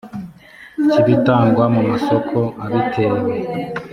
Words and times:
cy 0.87 0.93
ibitangwa 1.01 1.65
mu 1.75 1.81
masoko 1.91 2.37
abitewe 2.63 3.19